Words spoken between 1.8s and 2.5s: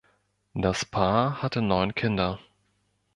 Kinder.